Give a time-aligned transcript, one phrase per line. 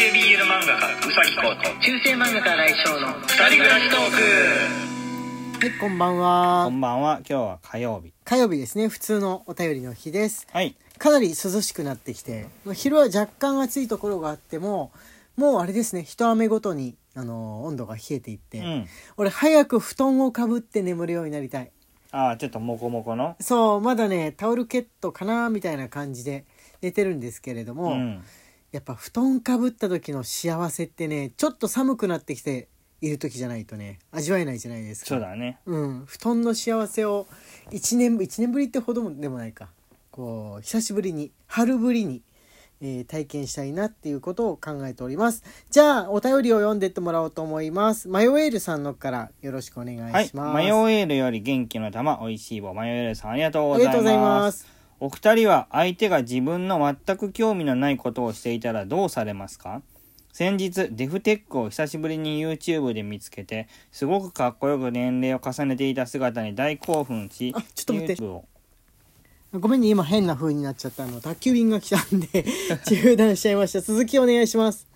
[0.00, 4.08] 系 BL 漫画家うさぎこと中世漫画家来翔の二人暮らしトー
[5.58, 7.16] クはいこんばんはこんばんは。
[7.18, 8.14] 今日は火曜日。
[8.24, 10.74] 火曜日ですね普通のお便りの日ですはい。
[10.96, 14.90] かなり涼しくなってきて昼は若干暑いところがあっても
[15.36, 18.86] もうあれですね一雨ごとにあの温度が冷えていって、うん。
[19.18, 21.70] 俺早く布団をかぶって眠るようになりたい
[22.10, 23.36] ああ、ちょっとモコモコの？
[23.38, 26.46] そうまだねタオルケットかなみたいな感じで
[26.80, 28.24] 寝てるんですけれども、うん。
[28.72, 32.68] やっぱ布団かぶった時の幸せってねちょっと寒くなってきて
[33.00, 35.58] いる時じゃないとね味わえないじゃないですかそうだね。
[35.66, 37.26] うん、布団の幸せを
[37.70, 39.68] 1年ぶ1年ぶりってほどでもないか
[40.10, 42.22] こう久しぶりに春ぶりに、
[42.82, 50.34] えー体験したいなっていうことを考えておりますじゃあお便りを読んでってもらおうと思いますマヨエールさんのからよろしくお願いはいし。
[50.36, 52.72] ます、マヨエールより元気の玉、おいしい棒。
[52.74, 54.66] マヨエールさんありがとうごあざいます。
[55.00, 59.82] お二人は相手が自分の全く興味のないことをしていたらどうされますか？
[60.32, 68.22] 先日デフテックを久しぶりに YouTube で見つけてすごくかっこよく年齢を重ねていた姿に大興奮しあちょっと待って。
[69.58, 71.06] ごめんね今変な風になっちゃった。
[71.06, 72.44] の宅急便が来たんで
[72.86, 73.80] 中断しちゃいました。
[73.80, 74.86] 続きお願いします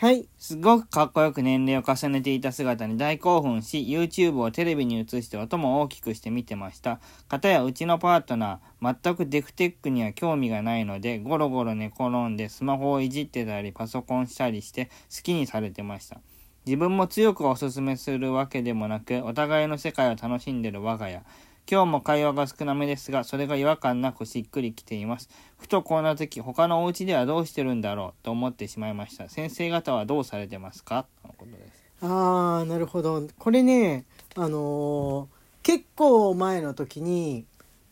[0.00, 7.00] はいすごくかっこよく年齢を重ねていた姿に大興奮し、YouTube をテレビに映して音も大きくして見てました。
[7.28, 16.18] かたやうちのパートナー、全くデフテックには興味がないので、ゴロゴロ寝転んでスマホをいじってたりパソコンしたりして好きにされてました。
[16.64, 21.22] 自分も強くおすすめするわけでもなく、お互いの世界を楽しんでる我が家。
[21.68, 25.28] 今日も会話が少なめですが、それが違和感なくしっくりきています。
[25.58, 29.28] ふとこんな時、他のお家ではどうしてるんだろうと思ってしまいました。
[29.28, 31.06] 先生方はどうされてますか？
[31.22, 31.80] とのことです。
[32.02, 37.44] あーなるほどこれねあのー結構前の時に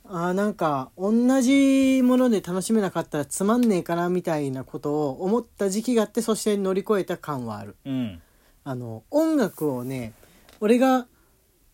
[0.07, 8.23] あーなんか同じもので楽しめなかったらつまんねえかなみたいなことを思った時期があってそして乗り越えた感はあるうん。
[8.65, 10.15] あの音楽をね
[10.61, 11.07] 俺が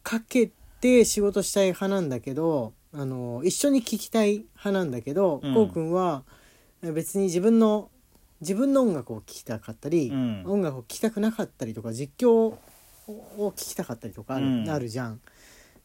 [0.03, 0.51] かけ
[0.85, 5.55] て仕事したい派なんだけどあの一緒に聴きたい派なんだけど、うん。
[5.55, 6.25] こうくんは
[6.83, 7.89] 別に自分の
[8.43, 10.45] 自分の音楽を聴きたかったり、うん。
[10.47, 12.59] 音楽を聴きたくなかったりとか実況を
[13.39, 14.71] 聴きたかったりとかある,、うん。
[14.71, 15.21] あるじゃん。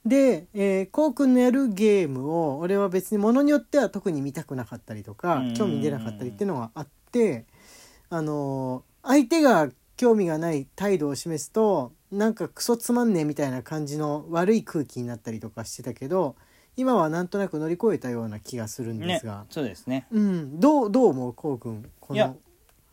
[0.05, 5.53] で、えー、こうくんのやるゲームを俺は別にものによっては特に見たくなかったりとか、うん。
[5.53, 7.45] 興味出なかったりっていうのがあって
[8.09, 16.35] あのー相手が興味がない態度を示すとなんかクソつまんねえみたいな感じの悪い空気になったりとかしてたけど
[16.75, 19.45] 今はなんとなく乗り越えたような気がするんでねすが、。
[19.49, 20.07] そうですね。
[20.11, 21.89] うん、どうどう思うこうくん？
[21.99, 22.35] この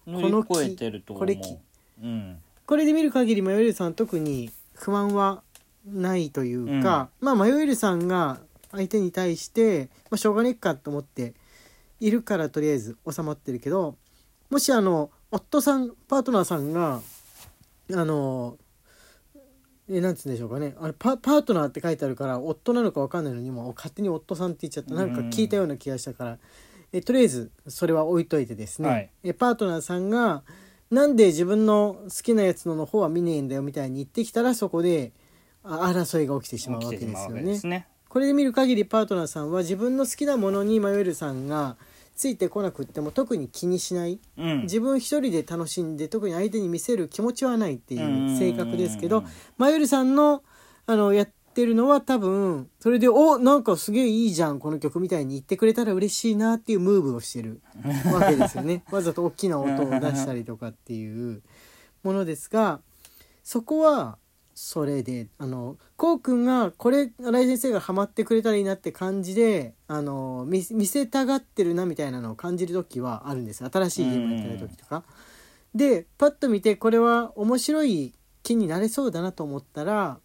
[0.07, 1.21] 乗り越えてると思う。
[1.21, 1.57] これき
[2.03, 2.39] うん。
[2.67, 5.43] これで見る限りマヨエルさん特に不満は
[5.87, 8.41] ないというか、まあマヨエルさんが
[8.73, 11.35] 相手に対して、まあ、しょうがねえかと思って
[12.01, 13.95] いるからとりあえず収まってるけど
[14.51, 17.01] もしあの夫さんパートナーさんが
[17.95, 18.59] あの
[19.89, 20.75] えなんつうんでしょうかね。
[20.81, 24.95] あれパパートナーって書いてあるから夫なのか分かんないのにもう勝手に夫さんって言っちゃった。
[24.95, 26.39] なんか聞いたような気がしたから、
[26.93, 29.11] えとりあえずそれは置いといてですね、はい。
[29.23, 30.43] えパートナーさんが
[30.91, 35.13] なんで自分の好きなやつのの方は見ねえんだよみたいに言ってきたらそこで
[35.63, 37.89] あ争いが起きてしまうわけですよね。
[38.09, 41.77] これで見る限りパートナーさんは自分の好きなものにマヨエルさんが
[42.17, 44.19] ついてこなくっても特に気にしない。
[44.39, 44.63] うん。
[44.63, 49.27] 自分一人で楽しんで特に相手に見せる気持ちはないっていう性格ですけどうん
[49.59, 50.43] マヨエルさんの
[50.87, 57.61] あのやってるのは多分それで「おなんかすげえいいじゃんこの曲」みたいに言ってくれたら嬉しいなっていうムーブをしてる
[58.13, 58.85] わけですよね。
[58.91, 61.43] わざと大きな音を出したりとかっていう
[62.03, 62.81] ものですが
[63.43, 64.19] そこは
[64.59, 75.05] それであのこうくんがこれ新井先生がハマってくれたらいいなって感じであの見見せたがってるなみたいなのを感じる時はあるんです新しいゲームやってる時とか。
[75.75, 80.21] でパッと見てこれは面白い気になれそうだなと思ったら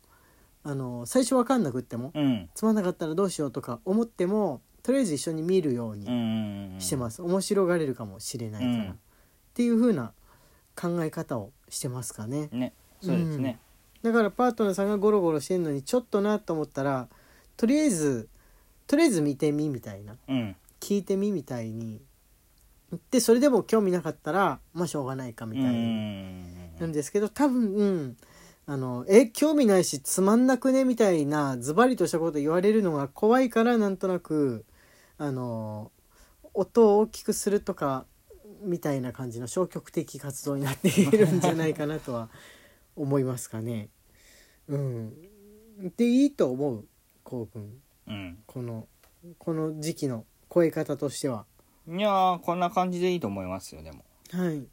[0.63, 2.49] あの最初分かんなくってもうん。
[2.55, 6.79] つまんなかったらどうしようとか思ってもとりあえず一緒に見るよううにん。
[6.79, 10.13] してます、面白がれるかもしれないから、うんっていう風な
[10.77, 12.71] 考え方をしてますかねね。
[13.01, 13.59] そうですね。
[14.03, 17.07] だからパートナーさんがゴロゴロしてんのにちょっとなと思ったら
[17.57, 18.29] とりあえず
[18.87, 20.55] とりあえず見てみみたいなうん。
[20.79, 22.01] 聞いてみみたいに
[22.91, 26.79] 言ってそれでも興味なかったらまあしょうがないかみうたいにん。
[26.79, 28.17] なんですけど多分、うん、
[28.65, 34.65] あのえ興味ないしつまんなくねみたいなズバリとしたこと言われるのが怖いからなんとなく
[35.17, 35.91] あの
[36.53, 38.05] 音を大きくするとか
[38.63, 42.29] みたいな感じの消極的活動になっているんじゃないかなとは
[42.95, 43.89] 思いますかね。
[44.67, 45.13] うん、
[45.97, 46.85] でいいと思う
[47.23, 47.81] こうくん。
[48.07, 48.37] うん。
[48.45, 48.87] この
[49.37, 51.45] この時期の超え方としては。
[51.87, 54.03] いやーこんな感じでいいと思いますよでも。
[54.31, 54.63] はい。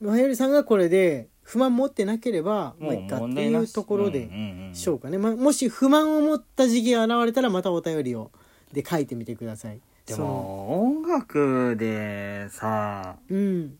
[0.00, 4.28] マヘルさんがこれで不満持ってなければまあもいっかっていうところで
[4.72, 4.88] し。
[4.88, 8.30] ょうかね、まあ、もし不満を持った時期が現れたらまたお便りを
[8.72, 9.80] で書いてみてください。
[10.06, 13.79] でも音楽でさうん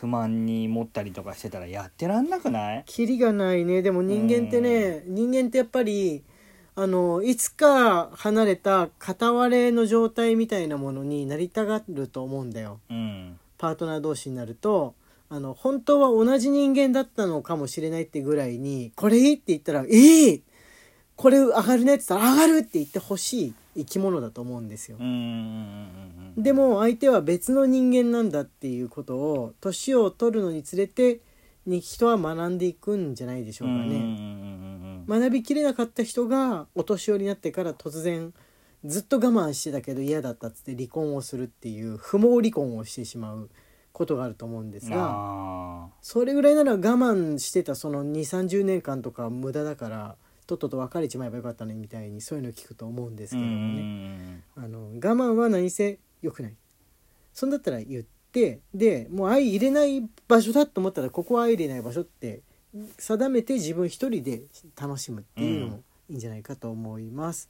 [0.00, 2.82] 不満に持ったりとかしてたらやってらんなくない？
[2.86, 3.82] キリがないね。
[3.82, 6.22] でも人間ってね人間ってやっぱり
[6.74, 12.80] あのいつか離れた片割れの状態みたいなものになりたがると思うんだよ。
[12.90, 13.38] うん。
[13.58, 14.94] パートナー同士になると
[15.30, 20.42] あの本当は同じ人間だったのかもしれないってぐらいに「これいい?」って言ったら「いい！
[21.16, 24.96] これ上がるね」って言ったら「上がる!」って言ってほしい生き物だと思うんですよ。
[26.36, 28.30] でも相手は別の人間なん。
[28.30, 31.20] だっていうことを年を取るのにつれて
[31.66, 32.58] 人は学ん。
[32.58, 33.14] でいくん。
[33.14, 35.04] じゃないでしょうかね。
[35.08, 38.32] 学びきれなかった人がお年寄りになってから突然
[38.84, 43.50] ずっと我慢してたけど嫌だったっつって離婚をするっていう不毛離婚をしてしまう
[43.92, 44.70] ことがあると思うん。
[44.70, 53.82] ですがそれぐらいなら我慢してたその2 3 0年間とか無駄だからとっとと別れちまえばよかったねみたいにそういうの聞くと思うんですけどもね。
[53.82, 54.42] ん。
[54.56, 56.54] あの我慢は何せ良くない。
[57.32, 62.42] そんだったら言ってでもう相入れない場所だと思ったらここは相入れない場所って
[62.98, 64.42] 定めて自分一人で
[64.80, 67.48] 楽しむっていうのもいいんじゃないかと思います、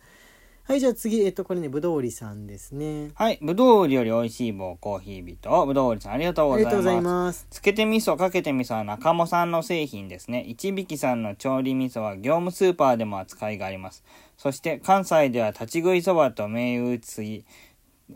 [0.68, 3.12] はいじゃあ次えっとこれねぶどうりさんですね。
[3.14, 5.64] はいぶどう売りより美味しい棒コーヒー人。
[5.64, 6.74] ぶどう売りさんありがとうございます。
[6.74, 7.46] ありがとうございます。
[7.50, 10.40] つけて味噌かけて味噌は中もさんの製品ですね。
[10.40, 14.02] 一匹さんの調理味噌は業務スーパーでも扱いがあります。
[14.36, 17.44] そして関西では立ち食いそばと銘打ち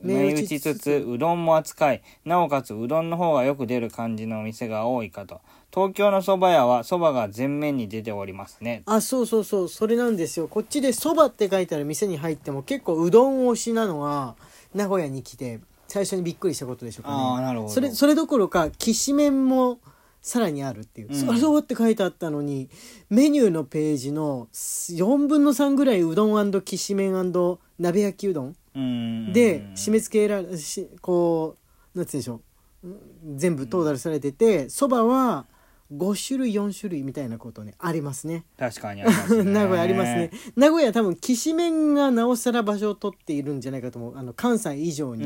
[0.03, 2.03] 銘打ちつつうどんも扱い。
[2.25, 5.41] なおかつうどんの方がよく出る感じのお店が多いかと。
[5.73, 8.83] 東京のそば屋はそばが前面に出ておりますね。
[8.87, 9.69] あそうそうそう。
[9.69, 10.49] それなんですよ。
[10.49, 14.37] こっちでそばって書いてある店に入っても結構うどん推しなのは
[14.75, 17.17] 名古屋に来て最初にびっくりしたことでしょうかね。
[17.17, 17.73] あーなるほど。
[17.73, 19.79] それそれどころかきしめんも
[20.23, 21.17] さらにあるっていう、うん。
[21.17, 22.69] そそうって書いてあったのに
[23.09, 27.33] メニューのページの4分の3ぐらいうどんきしめん
[27.79, 31.57] 鍋焼きうどんで締め付けられしこ
[31.95, 32.41] うなんつうんでしょ
[32.85, 32.89] う。
[32.89, 35.45] うん全部トータルされててそばは
[35.93, 38.45] 5種類4種類みたいなことねありますね。
[38.57, 39.45] 確かにありますね。
[39.53, 40.31] 名古屋ありますね。
[40.57, 44.17] 名古屋多分きしめんがなおさら場所を取っているんじゃないかと思う。
[44.17, 45.25] あの関西以上に、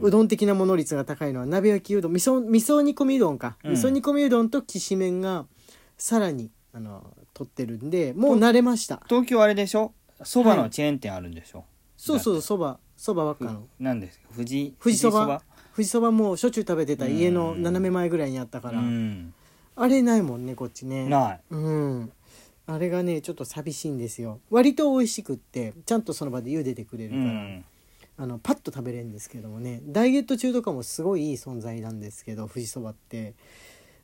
[0.00, 3.72] うどん的なもの率が高いのは鍋焼きうどん味噌味噌煮込みうどんか、うん。
[3.74, 5.46] 味噌煮込みうどんときしめんが
[5.96, 9.02] さらにあの取ってるんでもう慣れました。
[9.08, 9.92] 東京あれでしょ？
[10.24, 11.64] そばのチェーン店あるんでしょ、
[12.04, 13.66] そうそうそばそばばっかの。
[13.80, 14.28] なんですか？
[14.34, 15.40] 富士富士そば？
[15.74, 17.62] 富士そばもうしょっちゅう食べてた家のうん。
[17.62, 19.32] 斜め前ぐらいにあったから、うん。
[19.74, 21.08] あれないもんねこっちね。
[21.08, 21.40] ない。
[21.50, 22.12] うん。
[22.66, 24.40] あれがねちょっと寂しいんですよ。
[24.50, 27.64] 割と美味しくってちゃんとその場で茹でてくれるうから、ん。
[28.16, 29.80] あのパッと食べれるんですけどもね。
[29.86, 33.34] ダイエット中とかもすごいいい存在なんですけど富士そばって。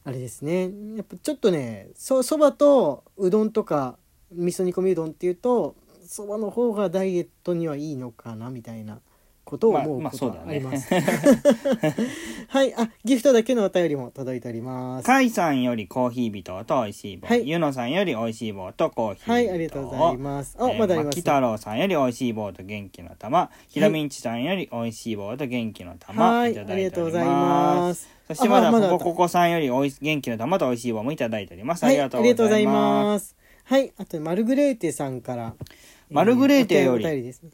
[0.03, 0.71] あれですね。
[0.97, 3.99] やっぱちょっとねそそばとうどんとか
[4.33, 5.77] 味噌煮込みうどんっていうと
[6.11, 8.99] そばの方がダイエットにはいいのかなみたいな
[9.45, 10.93] ことを思うまあまあことはあります。
[12.49, 15.07] はいあギフトだけのお便りも届いております。
[15.07, 20.57] カイさんよりコーヒー人と美味しい棒、はいゆのさんより美味しい棒とコーヒー人はいありがとうございます。
[20.59, 27.75] あ、えーまだあります、牧太郎さんより美味しい棒と元気の玉、ひらみんちさんより美味しい棒と元気の玉、はいいただありいておりがとうございま。
[27.77, 28.09] ますす。
[28.27, 31.85] そしてまだあまここここさんよりおい元気の玉と美味しい棒もいただいております。
[31.85, 32.67] あはい、りあがとうござい。
[32.67, 33.37] ます。
[33.65, 35.55] はい、あとマルグレーテさんから。
[36.11, 37.05] マルグレーテより。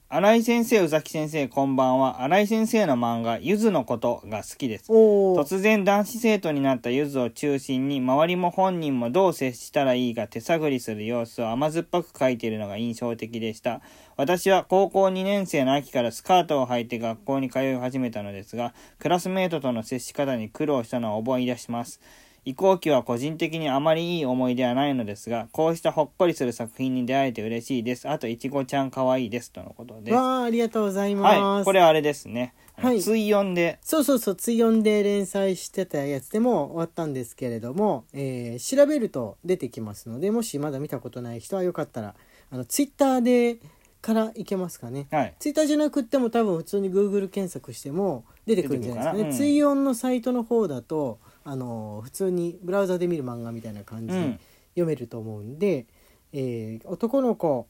[0.09, 2.23] 新井先生、宇崎先生、こんばんは。
[2.23, 4.91] 新井先生の漫画、ゆずのことが好きです。
[4.91, 13.83] 突然男子生徒になったゆずを中心に周りも本人もどう接したらいいか手探りする様子を甘酸っぱく描いているのが印象的でした
[14.17, 22.01] 私は高校2年生の秋からスカートを履いて学校に通い始めたのですがクラスメートとの接し方に苦労したのを思い出します
[22.47, 28.09] 移行期は個人的にあまりいい思い出はないのですがこうしたほっこりする作品に出会えて嬉しいです。
[28.09, 30.15] あといちごちゃん可愛いですとのことです。
[30.15, 31.41] わあ、ありがとうございます。
[31.41, 33.03] はいこれあれですね、はい。
[33.03, 33.81] 追音で。
[33.83, 42.15] そうそうそう、ツイオンで連載してたやつでも終わったんですけれども、えー調べると出てきますので、もしまだ見たことない人はよかったら、
[42.53, 43.59] あの、ツイッターで、
[44.03, 45.09] からいけますかね。
[45.11, 45.35] はい。
[45.41, 49.31] ツイッターじゃなくっても多分普通に Google 検索しても出てくるんじゃないですかね。
[49.31, 49.37] うん。
[49.37, 54.41] ツイオンのサイトの方だと、あの、普通にブラウザで見る漫画みたいな感じでうん。
[54.75, 55.87] 読めると思うんで、
[56.33, 57.67] えー男の子、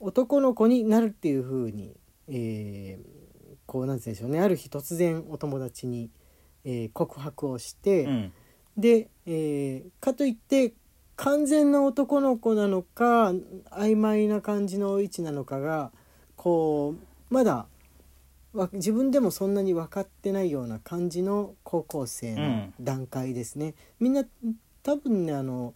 [0.00, 1.96] 男の子になるっていう風に、
[2.28, 3.24] えー
[3.66, 4.40] こうなんて言うんでしょうね。
[4.40, 6.10] ある日突然お友達に、
[6.64, 8.32] えー告白をして、うん。
[8.76, 10.74] で、えーかといって
[11.16, 13.32] 完全な男の子なのか
[13.70, 15.92] 曖昧な感じの位置なのかが
[16.36, 16.96] こ
[17.30, 17.66] うまだわ
[18.72, 24.24] 自分でもそんなに分かってないような感じの高校生の段階ですね、みんな
[24.82, 25.74] 多分ねあの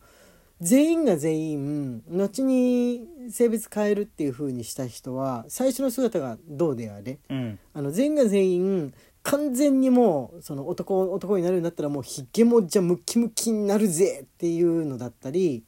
[0.60, 7.18] 全員が全員後に性別変えるっていう風にした人は最初の姿がどうであれ。
[7.30, 7.58] うん。
[7.74, 15.64] あの全員が全員完全にもうその男男になるんだったらもうひげもじゃムキムキになるぜっていうのだったり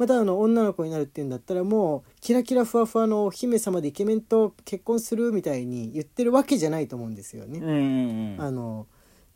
[0.00, 7.58] またあの女の子になるっていうんだったらもうキラキラふわふわのお姫様でイケメンと結婚するみたいに言ってるわけじゃないと思うんですよね。
[7.58, 8.86] うんうんうんあの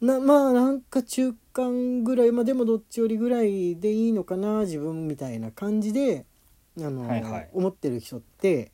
[0.01, 6.25] なまあなんか中間ぐらいまあでもどっちよりぐらいでいいのかな自分みたいな感じで
[6.79, 8.73] あの、はいはい思ってる人って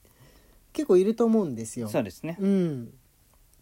[0.73, 1.88] 結構いると思うんですよ。
[1.88, 2.92] そうですねうん、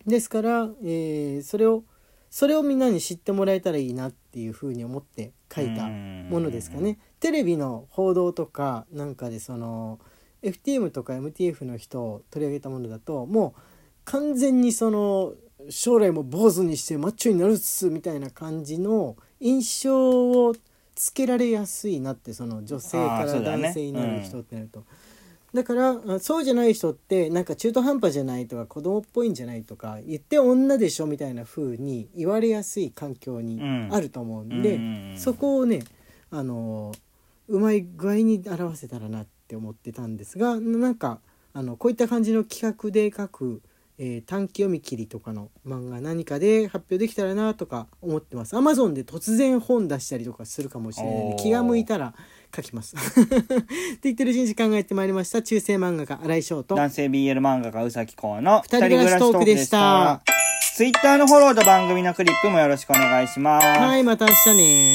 [0.07, 1.83] ですから、えーそれを
[2.31, 6.99] それをみんなに知ってもらえたらいいなっていうふうに思って書いたものですかね。
[7.21, 9.99] テレビの報道とかなんかでその
[10.43, 13.61] FTM とか MTF の人を取り上げたものだともう
[14.05, 15.35] 完全にその
[15.71, 20.55] 将来も坊主にしてマッチョになるっすみたいな感じの印象を
[20.95, 24.85] つけられやすいなってその女性から男性になる人ってなると。
[25.55, 33.89] だからあそうじゃない人ってなんか中途半端じゃないとか子供っぽいんじゃないとか言って女でしょみたいな風に言われやすい環境にうん。
[33.91, 35.15] あると思うんで、うん。
[35.17, 35.83] そこをね
[36.31, 36.93] あの
[37.49, 41.21] うまい具合に表せたらなって思ってたんですがなんか
[41.55, 43.63] あのこういった感じの企画で書く、
[43.97, 48.55] えー短期読み切りとかの漫画何かで発表できたらなとか思ってます。
[48.55, 52.15] アマゾンで突然本出したりとかするかもしれない気が向いたら
[52.55, 52.97] 書きます。
[52.97, 55.43] って言ってるうちに時間がやってまいりました。
[55.43, 56.75] 中世漫画家新井翔と。
[56.75, 60.23] 男性 BL 漫画家うさきこうの二人暮らしトークでした。
[60.75, 63.67] ツイッターのフォローと番組のクリップもよろしくお願いします。
[63.67, 64.95] はいまた明日ね